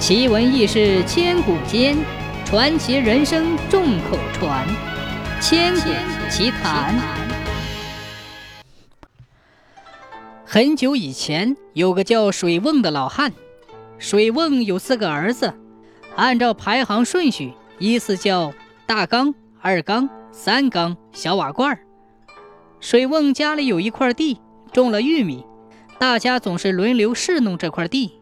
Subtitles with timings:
[0.00, 1.94] 奇闻异事千古间，
[2.46, 4.66] 传奇人生众口传。
[5.42, 5.90] 千古
[6.30, 6.98] 奇谈。
[10.46, 13.30] 很久以前，有个叫水瓮的老汉。
[13.98, 15.52] 水瓮有四个儿子，
[16.16, 18.54] 按照排行顺序，依次叫
[18.86, 21.78] 大缸、二缸、三缸、小瓦罐。
[22.80, 24.40] 水瓮家里有一块地，
[24.72, 25.44] 种了玉米，
[25.98, 28.14] 大家总是轮流侍弄这块地。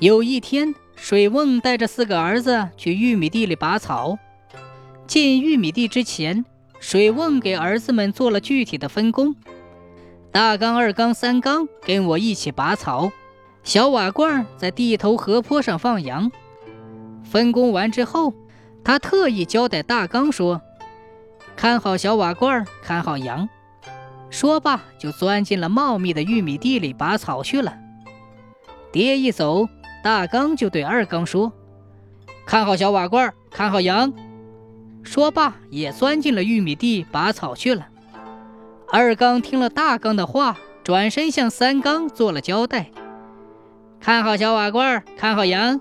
[0.00, 4.18] 有一天，水瓮带着四个儿子去玉米地里拔草。
[5.06, 6.44] 进玉米地之前，
[6.80, 9.36] 水瓮给儿子们做了具体的分工：
[10.32, 13.12] 大缸、二缸、三缸跟我一起拔草，
[13.62, 16.30] 小瓦罐在地头河坡上放羊。
[17.22, 18.34] 分工完之后，
[18.82, 20.60] 他特意交代大缸说
[21.54, 23.48] ：“看好小瓦罐，看好羊。”
[24.28, 27.78] 说罢，就钻进了茂密的玉米地里拔草去了。
[28.90, 29.68] 爹一走。
[30.04, 31.50] 大刚就对二刚说
[32.44, 34.12] ：“看好小瓦罐，看好羊。”
[35.02, 37.88] 说罢，也钻进了玉米地拔草去了。
[38.92, 42.90] 二刚听了大刚的话，转身向三刚做了交代
[43.98, 45.80] ：“看好小瓦罐，看好羊。”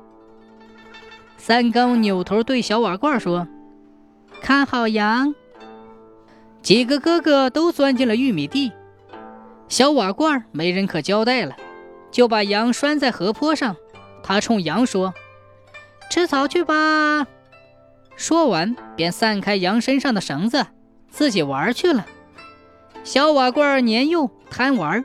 [1.36, 3.45] 三刚扭头对小瓦罐说
[4.42, 5.36] ：“看好羊。”
[6.64, 8.72] 几个哥哥都钻进了玉米地，
[9.67, 11.58] 小瓦罐没人可交代了，
[12.09, 13.75] 就把羊拴在河坡上。
[14.23, 15.13] 他冲羊说
[16.09, 17.27] ：“吃草去吧。”
[18.16, 20.66] 说完，便散开羊身上的绳子，
[21.09, 22.05] 自己玩去了。
[23.03, 25.03] 小瓦罐年幼贪玩，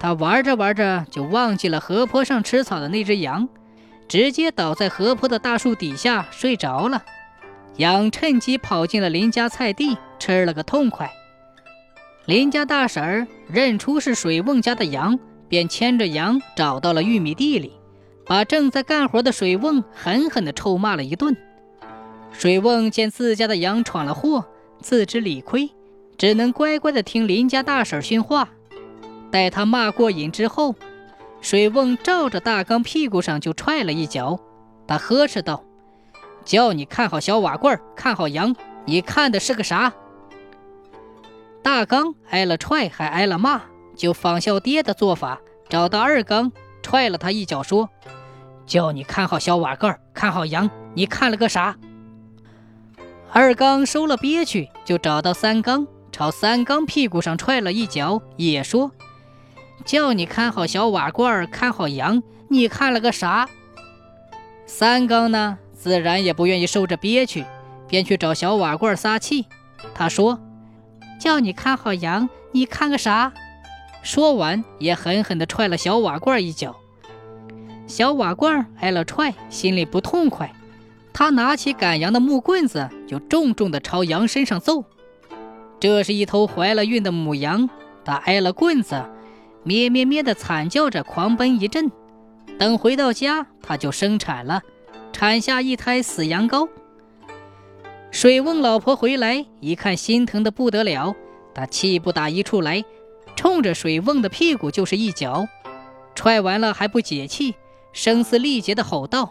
[0.00, 3.48] 他玩着玩着就忘记了河坡上吃草的那只羊，
[4.08, 7.04] 直接倒在河坡的大树底下睡着了。
[7.76, 11.12] 羊趁机跑进了邻家菜地，吃了个痛快。
[12.24, 15.18] 邻家大婶儿认出是水瓮家的羊，
[15.48, 17.75] 便牵着羊找到了玉米地里。
[18.26, 21.36] 把正在干活的水瓮狠狠地臭骂了一顿。
[22.32, 24.44] 水瓮见自家的羊闯了祸，
[24.80, 25.70] 自知理亏，
[26.18, 28.50] 只能乖乖地听邻家大婶训话。
[29.30, 30.74] 待他骂过瘾之后，
[31.40, 34.38] 水瓮照着大缸屁股上就踹了一脚。
[34.86, 35.64] 他呵斥道
[36.44, 39.92] ：“叫你看好小瓦罐，看好羊，你看的是个啥？”
[41.62, 43.62] 大刚挨了踹，还挨了骂，
[43.96, 46.52] 就仿效爹的做法，找到二刚，
[46.86, 47.90] 踹了他一脚，说。
[48.64, 51.76] 叫你看好小瓦罐，看好羊，你看了个啥？
[53.32, 58.92] 二刚收了憋屈，就找到三刚，朝三刚屁股上踹了一脚，也说
[59.84, 63.48] ：“叫你看好小瓦罐，看好羊，你看了个啥？”
[64.64, 67.44] 三刚呢，自然也不愿意受这憋屈，
[67.88, 69.46] 便去找小瓦罐撒气。
[69.92, 70.40] 他说
[71.18, 73.32] ：“叫你看好羊，你看个啥？”
[74.06, 76.76] 说完，也狠狠地踹了小瓦罐一脚。
[77.88, 80.52] 小瓦罐挨了踹，心里不痛快。
[81.12, 84.84] 他拿起赶羊的木棍子，就重重地朝羊身上揍。
[85.80, 87.68] 这是一头怀了孕的母羊，
[88.04, 89.04] 它挨了棍子，
[89.64, 91.90] 咩咩咩地惨叫着，狂奔一阵。
[92.60, 94.62] 等回到家，它就生产了，
[95.12, 96.68] 产下一胎死羊羔。
[98.12, 101.16] 水瓮老婆回来一看，心疼得不得了，
[101.52, 102.84] 她气不打一处来，
[103.36, 105.46] 冲着水瓮的屁股就是一脚。
[106.14, 107.54] 踹完了还不解气。
[107.92, 109.30] 声嘶力竭地吼道：“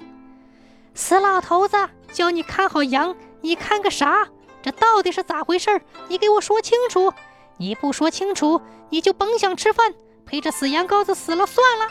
[0.96, 1.78] 死老头子，
[2.12, 4.28] 叫你看好羊，你看个啥？
[4.64, 5.80] 这到底是咋回事？
[6.08, 7.14] 你给我说清楚！
[7.58, 9.94] 你不说清楚，你就甭想吃饭，
[10.26, 11.86] 陪着死羊羔子死了算了。”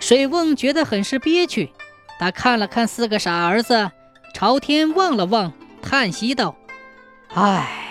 [0.00, 1.70] 水瓮觉得很是憋屈，
[2.18, 3.92] 他看了看四个傻儿子，
[4.34, 6.56] 朝天望了望，叹息道
[7.32, 7.82] ：“唉。”